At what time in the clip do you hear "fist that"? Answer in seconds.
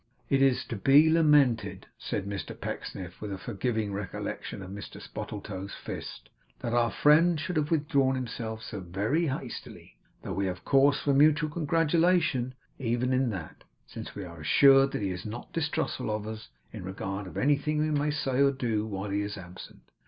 5.75-6.73